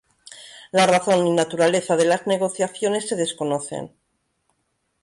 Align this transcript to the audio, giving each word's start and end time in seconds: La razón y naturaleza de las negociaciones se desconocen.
La 0.71 0.87
razón 0.87 1.27
y 1.27 1.31
naturaleza 1.31 1.95
de 1.95 2.05
las 2.05 2.25
negociaciones 2.25 3.07
se 3.07 3.15
desconocen. 3.15 3.93